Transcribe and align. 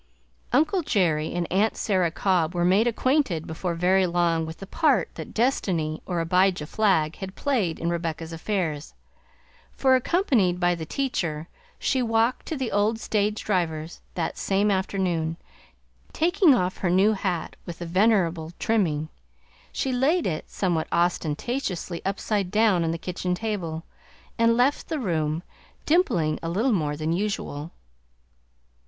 Uncle 0.51 0.81
Jerry 0.81 1.31
and 1.35 1.45
Aunt 1.53 1.77
Sarah 1.77 2.09
Cobb 2.09 2.55
were 2.55 2.65
made 2.65 2.87
acquainted 2.87 3.45
before 3.45 3.75
very 3.75 4.07
long 4.07 4.47
with 4.47 4.57
the 4.57 4.65
part 4.65 5.13
that 5.13 5.31
destiny, 5.31 6.01
or 6.07 6.19
Abijah 6.19 6.65
Flagg, 6.65 7.17
had 7.17 7.35
played 7.35 7.77
in 7.79 7.91
Rebecca's 7.91 8.33
affairs, 8.33 8.95
for, 9.71 9.93
accompanied 9.95 10.59
by 10.59 10.73
the 10.73 10.87
teacher, 10.87 11.47
she 11.77 12.01
walked 12.01 12.47
to 12.47 12.57
the 12.57 12.71
old 12.71 12.99
stage 12.99 13.43
driver's 13.43 14.01
that 14.15 14.39
same 14.39 14.71
afternoon. 14.71 15.37
Taking 16.13 16.55
off 16.55 16.77
her 16.77 16.89
new 16.89 17.13
hat 17.13 17.55
with 17.67 17.77
the 17.77 17.85
venerable 17.85 18.53
trimming, 18.57 19.09
she 19.71 19.91
laid 19.91 20.25
it 20.25 20.49
somewhat 20.49 20.87
ostentatiously 20.91 22.03
upside 22.03 22.49
down 22.49 22.83
on 22.83 22.89
the 22.89 22.97
kitchen 22.97 23.35
table 23.35 23.83
and 24.35 24.57
left 24.57 24.89
the 24.89 24.97
room, 24.97 25.43
dimpling 25.85 26.39
a 26.41 26.49
little 26.49 26.73
more 26.73 26.97
than 26.97 27.13
usual. 27.13 27.69